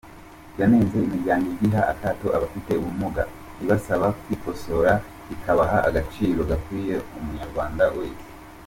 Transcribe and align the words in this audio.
Yanenze 0.59 0.95
imiryango 1.07 1.45
igiha 1.53 1.81
akato 1.93 2.27
abafite 2.37 2.71
ubumuga 2.79 3.23
ibasaba 3.63 4.05
kwikosora 4.19 4.91
ikabaha 5.33 5.77
agaciro 5.89 6.39
gakwiye 6.49 6.95
Umunyarwanda 7.19 7.83
wese. 7.97 8.27